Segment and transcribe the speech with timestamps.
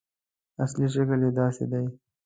[0.63, 1.85] اصلي شکل یې داسې دی.